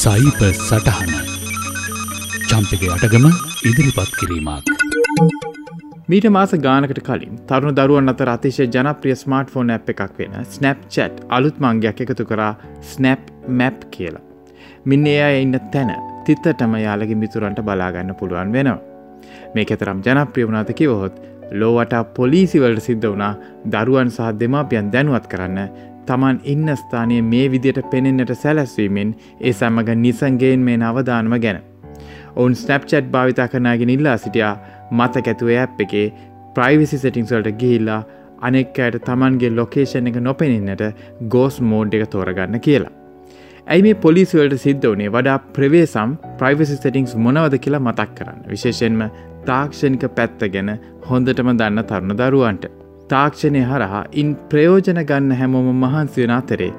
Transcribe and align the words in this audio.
සයිප 0.00 0.40
සටහන 0.48 1.12
චම්පක 2.50 2.82
අටගම 2.94 3.24
ඉදිරිපත් 3.68 4.10
කිරීමක්. 4.18 4.66
මීට 6.10 6.26
මාස 6.36 6.52
ගානකට 6.66 7.00
කලින් 7.08 7.32
තරුණ 7.48 7.76
දරුවන් 7.78 8.12
අතර 8.12 8.30
අතිශය 8.34 8.66
ජනප්‍රිය 8.74 9.16
ස්මාර්ට් 9.22 9.50
ෆෝන් 9.54 9.72
ඇ් 9.74 9.80
එකක් 9.94 10.12
වෙන 10.20 10.36
ස්නප් 10.42 10.78
චට් 10.94 11.24
අලුත් 11.38 11.58
මංගයක් 11.64 12.02
එකතු 12.04 12.28
කරා 12.30 12.52
ස්නප් 12.92 13.32
මැප් 13.60 13.80
කියලා. 13.96 14.22
මින්න 14.88 15.08
ඒ 15.14 15.18
අය 15.28 15.40
ඉන්න 15.42 15.58
තැන 15.72 15.90
තිත්තටම 16.28 16.78
යාලගේ 16.84 17.20
මිතුරන්ට 17.24 17.60
බලාගන්න 17.68 18.14
පුළුවන් 18.20 18.54
වෙනවා. 18.56 18.78
මේ 19.54 19.66
එතරම් 19.76 20.04
ජනප්‍රිය 20.06 20.48
වුණාත 20.48 20.72
කිවහොත් 20.80 21.18
ලෝවට 21.60 22.00
පොලිසිවලට 22.16 22.86
සිද්ධ 22.88 23.10
වුණා 23.12 23.34
දරුවන් 23.74 24.14
සහ 24.16 24.32
දෙමාපියන් 24.40 24.92
දැනුවත් 24.94 25.26
කරන්න 25.34 25.68
තමන් 26.08 26.38
ඉන්න 26.44 26.74
ස්ථානය 26.76 27.18
මේ 27.30 27.46
විදියට 27.52 27.80
පෙනෙන්නට 27.92 28.32
සැලැස්වීමෙන් 28.42 29.10
ඒ 29.40 29.52
සමඟ 29.52 30.04
නිසන්ගේෙන් 30.04 30.66
මේ 30.68 30.78
අවධානම 30.90 31.34
ගැන. 31.44 31.58
ඔවුන් 32.36 32.54
ස්නප්චට් 32.54 33.10
භාවිතා 33.14 33.48
කරනාගෙන 33.48 33.94
ඉල්ලා 33.96 34.16
සිටියා 34.16 34.54
මතකැතුව 34.92 35.50
ඇප් 35.56 35.80
එකේ 35.86 36.06
ප්‍රයිවිසි 36.54 36.98
සෙටිංස්වලට 36.98 37.58
ගිහිල්ලා 37.62 38.00
අනෙක් 38.40 38.78
අයට 38.78 39.00
තමන්ගේ 39.04 39.50
ලොකේෂන් 39.52 40.10
එක 40.10 40.20
නොපෙනෙන්නට 40.20 40.84
ගෝස් 41.28 41.60
මෝඩ් 41.70 41.98
එක 41.98 42.10
තෝරගන්න 42.10 42.60
කියලා. 42.60 42.92
ඇයි 43.66 43.82
මේ 43.82 44.00
පොලිසිවලට 44.04 44.60
සිද්ධ 44.62 44.86
වනේ 44.88 45.14
වඩා 45.14 45.38
ප්‍රවේසම් 45.54 46.12
ප්‍රයිවසි 46.38 46.76
සෙටිංස් 46.76 47.16
මොනවද 47.24 47.58
කියලා 47.64 47.82
මතක් 47.82 48.14
කරන්න 48.18 48.44
විශේෂෙන්ම 48.52 49.02
තාක්ෂණික 49.46 50.04
පැත්ත 50.18 50.44
ගැන 50.54 50.70
හොඳටම 51.08 51.50
දන්න 51.54 51.84
තරුණ 51.84 52.20
දරුවන්ට. 52.20 52.87
තාක්ෂණය 53.12 53.60
හරහා 53.70 54.04
ඉන් 54.22 54.30
ප්‍රයෝජන 54.50 55.00
ගන්න 55.10 55.32
හැමෝම 55.40 55.68
මහන්සියන 55.84 56.32
අතරේ. 56.38 56.72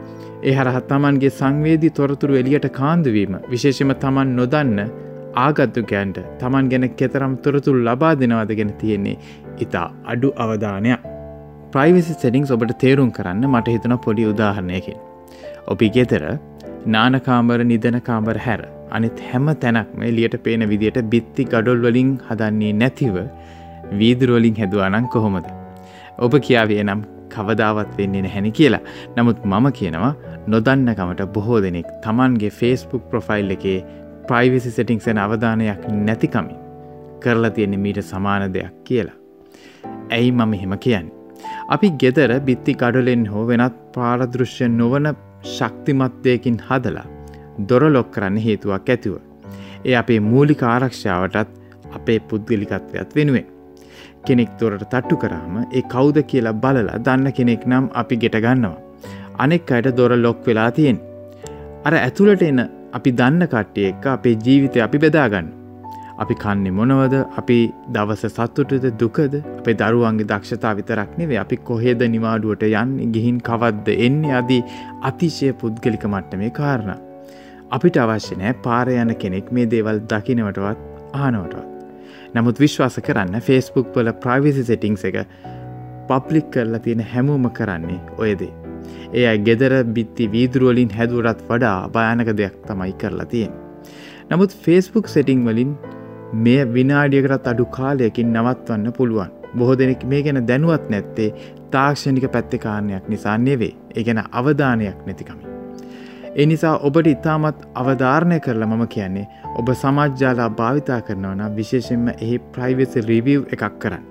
ඒ 0.44 0.54
හරහත් 0.58 0.88
තමන්ගේ 0.90 1.32
සංවේදී 1.38 1.94
තොරතුරු 2.00 2.40
එලියට 2.42 2.68
කාන්දුවීම 2.80 3.36
විශේෂම 3.52 3.94
තමන් 4.04 4.36
නොදන්න 4.40 4.80
ආගත්තුකයන්ට 5.36 6.20
තමන් 6.42 6.70
ගැන 6.72 6.86
කෙතරම් 7.00 7.34
තොරතුරු 7.46 7.80
ලබා 7.88 8.14
දෙනවද 8.22 8.54
ගැන 8.60 8.74
තියෙන්නේ 8.82 9.18
ඉතා 9.66 9.88
අඩු 10.14 10.30
අවධානයක්. 10.46 11.02
ප්‍රයිවිසි 11.74 12.14
සෙටිංස් 12.16 12.52
ඔබට 12.56 12.74
තේරුම් 12.84 13.12
කරන්න 13.18 13.46
මට 13.54 13.76
හිතන 13.76 13.96
පොඩි 14.06 14.30
උදාහරණයකින්. 14.34 15.00
ඔබි 15.68 15.90
ගෙතර 15.98 16.26
නානකාමර 16.88 17.62
නිදන 17.72 17.98
කාමර 18.10 18.38
හැර 18.48 18.62
අනිත් 18.92 19.20
හැම 19.30 19.48
තැනක්ම 19.64 20.04
එලියට 20.10 20.38
පේන 20.46 20.70
විදියට 20.74 21.00
බිත්ති 21.14 21.46
ගඩොල් 21.54 21.82
වලින් 21.86 22.12
හදන්නේ 22.28 22.74
නැතිව 22.82 23.18
වීදුරුවලින් 24.02 24.60
හැදවානං 24.62 25.10
කොහොමද. 25.16 25.59
ඔබ 26.20 26.34
කියාවේ 26.48 26.84
නම් 26.84 27.02
කවදාවත් 27.34 27.92
වෙන්නේ 27.98 28.22
නැහැනි 28.22 28.52
කියලා. 28.52 28.82
නමුත් 29.18 29.46
මම 29.46 29.68
කියනවා 29.80 30.14
නොදන්නකමට 30.48 31.22
බොහෝ 31.36 31.60
දෙනෙක් 31.66 31.92
තමන්ගේ 32.06 32.56
ෆේස්බුක් 32.60 33.04
ප්‍රොෆයිල් 33.12 33.52
එකේ 33.56 33.78
ප්‍රයිවිසි 34.28 34.72
සෙටිංසෙන 34.72 35.22
අවධානයක් 35.26 35.86
නැතිකමින් 36.00 36.58
කරලා 37.24 37.54
තියෙන 37.56 37.80
මීට 37.86 38.02
සමාන 38.02 38.54
දෙයක් 38.54 38.76
කියලා. 38.84 39.18
ඇයි 40.10 40.32
මම 40.32 40.54
එහෙම 40.54 40.76
කියන්නේ. 40.78 41.16
අපි 41.76 41.90
ගෙදර 42.02 42.34
බිත්ති 42.48 42.78
ගඩලෙන් 42.82 43.26
හෝ 43.32 43.46
වෙනත් 43.48 43.80
පාරදෘශ්‍ය 43.96 44.70
නොවන 44.72 45.08
ශක්තිමත්වයකින් 45.56 46.60
හදලා 46.68 47.08
දොර 47.70 47.84
ලොක් 47.96 48.12
කරන්න 48.12 48.44
හේතුවක් 48.48 48.90
ඇතිව. 48.90 49.16
ඒ 49.86 49.96
අපේ 50.02 50.20
මූලික 50.32 50.64
ආරක්ෂාවටත් 50.64 51.56
අපේ 51.98 52.20
පුද්ගලිකත්වයක් 52.30 53.16
වෙනුවෙන්. 53.16 53.48
කෙනෙක් 54.30 54.52
තොරට 54.60 54.86
තට්ටු 54.86 55.22
කරාම 55.24 55.56
ඒ 55.62 55.84
කෞුද 55.94 56.18
කියලා 56.32 56.58
බලලා 56.64 57.04
දන්න 57.06 57.36
කෙනෙක් 57.38 57.64
නම් 57.72 57.86
අපි 58.02 58.22
ගෙට 58.24 58.40
ගන්නවා. 58.46 58.78
අනෙක් 59.44 59.72
අයට 59.76 59.96
දොර 60.00 60.12
ලොක් 60.26 60.42
වෙලා 60.48 60.72
තියෙන්. 60.80 61.00
අර 61.86 61.94
ඇතුළට 62.00 62.44
එන 62.50 62.60
අපි 62.98 63.12
දන්න 63.20 63.48
කට්ටිය 63.54 63.88
එක්ක 63.92 64.06
අපේ 64.16 64.36
ජීවිතය 64.46 64.82
අපි 64.88 65.02
බෙදාගන්න. 65.06 65.50
අපි 66.22 66.36
කන්නේ 66.44 66.76
මොනවද 66.78 67.16
අපි 67.40 67.58
දවස 67.96 68.24
සත්තුටද 68.34 68.88
දුකද 69.02 69.36
අපේ 69.60 69.78
දරුවන්ගේ 69.82 70.30
දක්ෂතා 70.32 70.74
විතරක් 70.80 71.12
නෙවේ 71.20 71.40
අපි 71.44 71.58
කොහෙද 71.70 72.02
නිවාඩුවට 72.16 72.66
යන්න 72.70 73.14
ගිහින් 73.16 73.40
කවද්ද 73.50 73.96
එන්නේ 74.08 74.36
අදී 74.42 74.62
අතිශය 75.12 75.54
පුද්ගලික 75.62 76.06
මට්ට 76.12 76.40
මේ 76.44 76.56
කාරණ. 76.60 77.00
අපිට 77.76 78.04
අවශ්‍ය 78.04 78.40
නෑ 78.44 78.54
පාර 78.66 78.88
යන 79.00 79.16
කෙනෙක් 79.24 79.52
මේ 79.56 79.70
දේවල් 79.74 80.06
දකිනවටවත් 80.12 80.80
ආනවටවත්. 81.24 81.79
නමුත් 82.36 82.60
විශ්වාස 82.64 82.98
කරන්න 83.08 83.46
ෆේස්බුක් 83.48 83.96
වල 83.96 84.12
ප්‍රවිසි 84.24 84.64
සෙටිංස් 84.70 85.06
එක 85.10 85.18
පබ්ලික් 86.10 86.50
කරලා 86.54 86.84
තියෙන 86.86 87.02
හැමෝම 87.14 87.48
කරන්නේ 87.52 88.00
ඔයදේ. 88.18 88.52
ඒ 89.14 89.26
අයි 89.28 89.42
ගෙදර 89.48 89.74
බිත්ති 89.96 90.30
වීදුරුවලින් 90.36 90.94
හැදුවරත් 90.98 91.42
වඩා 91.50 91.78
භයානක 91.96 92.32
දෙයක් 92.40 92.56
තමයි 92.68 92.94
කරලා 93.02 93.30
තියෙන්. 93.34 93.54
නමුත් 94.30 94.54
ෆේස්බුක් 94.66 95.08
සෙටිං 95.08 95.44
වලින් 95.46 95.74
මේ 96.46 96.62
විනාඩියකටත් 96.74 97.52
අඩු 97.54 97.66
කාලයකින් 97.78 98.34
නවත්වන්න 98.36 98.94
පුළුවන්. 98.94 99.32
බොහෝ 99.58 99.78
දෙනෙක් 99.78 100.04
මේ 100.06 100.24
ගැන 100.24 100.48
දැනුවත් 100.48 100.90
නැත්තේ 100.90 101.30
තාක්ෂණික 101.72 102.32
පැත්තකාරණයක් 102.32 103.10
නිසා 103.10 103.38
නෙවේ 103.40 103.74
ඒ 103.96 104.04
ගැන 104.04 104.24
අවධානයක් 104.32 105.00
නැතිකමින්. 105.06 105.49
ඒ 106.36 106.46
නිසා 106.46 106.78
ඔබට 106.80 107.08
ඉතාමත් 107.08 107.62
අවධාරණය 107.76 108.40
කරලා 108.40 108.68
මම 108.68 108.88
කියන්නේ 108.88 109.28
ඔබ 109.56 109.70
සමජ්ජාලා 109.74 110.50
භාවිතා 110.52 111.00
කරනවන 111.02 111.56
විශේෂෙන්ම 111.56 112.10
එහි 112.16 112.40
ප්‍රයිවසි 112.52 113.02
රිවිව් 113.02 113.48
එකක් 113.54 113.80
කරන්න. 113.80 114.04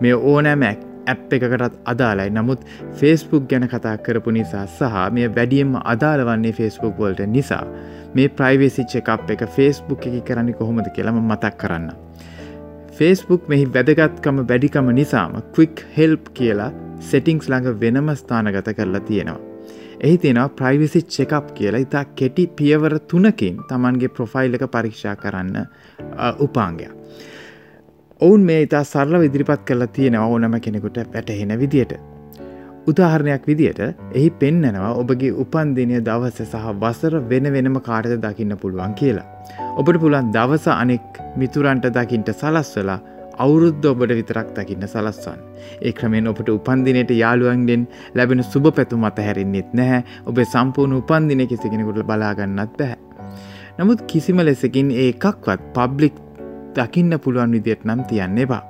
මේ 0.00 0.14
ඕනෑමැක් 0.14 0.84
ඇප් 1.06 1.32
එකකටත් 1.32 1.78
අදාලයි 1.84 2.30
නමුත් 2.30 2.66
ෆේස්බුක් 2.92 3.48
ගැන 3.48 3.68
කතා 3.68 3.96
කරපු 3.98 4.30
නිසා 4.30 4.66
සහ 4.68 5.04
මේ 5.12 5.28
වැඩියෙන්ම 5.30 5.74
අදාළ 5.84 6.24
වන්නේ 6.26 6.52
ෆේස්බුක් 6.52 6.98
වලට 6.98 7.28
නිසා 7.28 7.62
මේ 8.14 8.28
ප්‍රයිවේසි 8.30 8.84
චෙකප් 8.86 9.30
එක 9.30 9.46
ෆේස්බුක් 9.56 10.06
එක 10.06 10.20
කරන්න 10.24 10.52
කොහොමද 10.54 10.92
කියලම 10.94 11.22
මතක් 11.22 11.54
කරන්න. 11.56 11.88
ෆේස්බුක් 12.92 13.48
මෙහි 13.48 13.66
වැදගත්කම 13.70 14.44
වැඩිකම 14.44 14.92
නිසාම 14.92 15.40
ක්වික් 15.54 15.86
හෙල්ප් 15.96 16.30
කියලා 16.34 16.70
සෙටිංස් 17.00 17.48
ළඟ 17.48 17.80
වෙනම 17.80 18.14
ස්ථානගත 18.14 18.72
කරලා 18.76 19.04
තියෙනවා. 19.08 19.53
එහි 20.00 20.18
තියෙනවා 20.18 20.48
ප්‍රයිවිසි 20.58 21.02
චෙකප් 21.16 21.52
කියලා 21.54 21.84
ඉතා 21.86 22.04
කෙටි 22.16 22.46
පියවර 22.58 22.98
තුනකින් 23.10 23.60
තමන්ගේ 23.68 24.08
ප්‍රොෆයිල් 24.08 24.54
එක 24.54 24.66
පරීක්ෂා 24.74 25.16
කරන්න 25.16 25.56
උපාංගයක්. 26.40 26.92
ඔවුන් 28.20 28.42
මේ 28.48 28.62
ඉතා 28.62 28.84
සරල 28.84 29.20
විදිරිපත් 29.20 29.62
කරලා 29.64 29.86
තියෙන 29.88 30.16
ඕනම 30.16 30.60
කෙනෙකුට 30.60 30.98
පැටහෙන 31.12 31.54
විදියට. 31.60 31.94
උදාහරණයක් 32.86 33.46
විදියට 33.46 33.80
එහි 34.12 34.28
පෙන්නනවා 34.40 34.92
ඔබගේ 35.02 35.32
උපන්දිනය 35.44 36.00
දවස 36.08 36.38
සහ 36.44 36.66
වසර 36.82 37.14
වෙන 37.30 37.52
වෙනම 37.54 37.80
කාටද 37.80 38.14
දකින්න 38.24 38.56
පුළුවන් 38.62 38.94
කියලා. 38.94 39.26
ඔබට 39.76 40.00
පුළන් 40.02 40.32
දවස 40.36 40.66
අනෙක් 40.74 41.20
මිතුරන්ට 41.36 41.86
දකිින්ට 41.96 42.30
සලස්වලා 42.40 43.00
අවුරුද්ධ 43.38 43.86
ඔබට 43.86 44.14
විතරක් 44.18 44.48
දකින්න 44.56 44.86
සලස්වන්. 44.86 45.40
ඒ 45.82 45.92
ක්‍රමෙන් 45.92 46.30
ඔබට 46.32 46.48
උපන්දිනයට 46.48 47.10
යාළුවන්ගෙන් 47.14 47.86
ලැබෙන 48.14 48.42
සුභ 48.44 48.70
පැතු 48.76 48.98
මත 48.98 49.26
හැරෙන්න්නෙත් 49.28 49.74
නැහැ 49.80 50.04
ඔබේ 50.26 50.44
සම්පූර්ණ 50.44 51.00
උපන්දින 51.00 51.46
කිසිගෙනෙකුට 51.48 52.06
බලාගන්නත් 52.10 52.78
බැහැ. 52.78 52.98
නමුත් 53.78 54.06
කිසිම 54.06 54.38
ලෙසකින් 54.38 54.90
ඒ 54.92 55.08
එකක්වත් 55.08 55.68
පබ්ලික් 55.76 56.16
දකින්න 56.76 57.18
පුළුවන් 57.18 57.54
විදියට 57.58 57.84
නම් 57.84 58.02
තියන්න 58.10 58.38
එපා. 58.46 58.62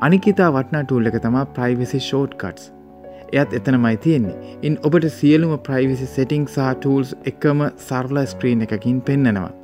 අනිකිතා 0.00 0.50
වටනා 0.56 0.84
ටූල් 0.84 1.10
එක 1.10 1.22
තමා 1.24 1.46
ප්‍රයිවසි 1.56 2.00
ෂෝට් 2.00 2.36
කට්ස්. 2.42 2.72
එයත් 3.32 3.52
එතනමයි 3.58 3.96
තියෙන්නේ. 3.96 4.36
ඉන් 4.62 4.78
ඔබට 4.82 5.06
සියලුම 5.18 5.58
ප්‍රයිවිසි 5.66 6.06
සෙටිං 6.16 6.46
සහ 6.46 6.74
ටූල්ස් 6.76 7.16
එකම 7.32 7.60
සරල 7.86 8.26
ස්ක්‍රීන් 8.26 8.62
එකකින් 8.66 9.00
පෙන්න්නනවා. 9.00 9.59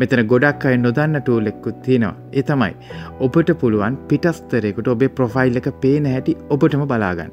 මෙතන 0.00 0.22
ගොඩක් 0.30 0.64
අය 0.68 0.76
නොදන්න 0.84 1.18
ටූලෙක්කුත් 1.18 1.76
තියෙනවා. 1.84 2.14
ඒ 2.38 2.42
තමයි 2.48 2.72
ඔබට 3.26 3.50
පුළුවන් 3.60 3.94
පිටස්තරෙකුට 4.08 4.88
ඔබේ 4.94 5.12
ප්‍රොෆයිල් 5.18 5.60
එක 5.60 5.68
පේන 5.82 6.06
හැටි 6.12 6.34
ඔබටම 6.54 6.82
බලාගන්න. 6.90 7.30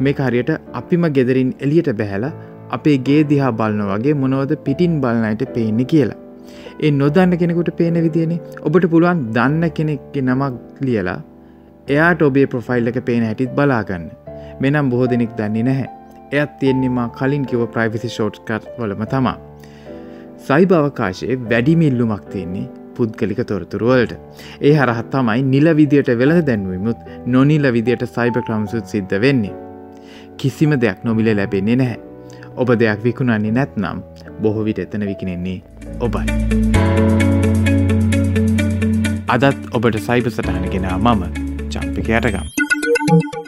මේ 0.00 0.18
හරියට 0.18 0.50
අපිම 0.80 1.06
ගෙදරින් 1.18 1.52
එලියට 1.66 1.90
බැහැලා 2.00 2.32
අපේ 2.76 2.98
ගේ 3.08 3.22
දිහා 3.30 3.52
බලන 3.60 3.82
වගේ 3.90 4.18
මොනවද 4.22 4.52
පිටින් 4.66 4.94
බලනයට 5.04 5.44
පේන්නේ 5.56 5.90
කියලා. 5.92 6.18
ඒ 6.84 6.90
නොදන්න 6.92 7.38
කෙනෙකුට 7.42 7.70
පේන 7.80 7.98
විදිනේ 8.06 8.42
ඔබට 8.62 8.86
පුළුවන් 8.94 9.22
දන්න 9.36 9.64
කෙනෙක්ගේ 9.78 10.26
නමක් 10.28 10.84
ලියලා 10.86 11.20
එයාට 11.88 12.28
ඔබේ 12.28 12.46
ප්‍රොෆයිල් 12.46 12.92
එක 12.92 13.00
පේන 13.08 13.24
හැටිත් 13.28 13.56
බලාගන්න. 13.58 14.06
මෙනම් 14.60 14.90
බොහෝ 14.90 15.10
දෙනෙක් 15.12 15.32
දන්නේ 15.38 15.66
නැහැ. 15.68 15.88
එයත් 16.32 16.52
තියෙන්නේම 16.60 17.00
කලින් 17.18 17.48
කිව 17.50 17.64
ප්‍රයිවිසි 17.74 18.08
ෂෝට්කට් 18.08 18.68
වලම 18.78 19.02
තමා 19.14 19.38
සයිබ 20.46 20.72
අවකාශයේ 20.76 21.34
වැඩිමිල්ලුමක් 21.50 22.24
තියෙන්නේ 22.32 22.68
පුද්ගලික 22.96 23.40
තොරතුරුවලට. 23.50 24.12
ඒ 24.68 24.72
හරහත් 24.78 25.10
තමයි 25.14 25.42
නිල 25.52 25.68
විදියට 25.80 26.10
වෙළඳ 26.20 26.46
දැන්වීමුත් 26.48 27.04
නොනිල 27.34 27.68
විදියට 27.76 28.04
සයිබ 28.16 28.38
ක්‍රම්සුත් 28.46 28.86
සිද්ධ 28.92 29.14
වෙන්නේ. 29.24 29.54
කිසිම 30.36 30.74
දෙයක් 30.84 31.04
නොමිල 31.08 31.30
ලැබෙන්නේ 31.36 31.76
නැහැ. 31.82 32.00
ඔබ 32.56 32.74
දෙයක් 32.82 33.04
විකුණන්නේ 33.04 33.54
නැත්නම් 33.58 34.02
බොහොවිට 34.42 34.82
එතන 34.84 35.06
විකිනෙන්නේ 35.10 35.58
ඔබයි. 36.00 36.26
අදත් 39.36 39.70
ඔබට 39.78 40.02
සයිබ 40.08 40.32
සටහනගෙන 40.34 40.90
මම 40.98 41.22
චම්පික 41.70 42.12
යටගම්. 42.18 43.41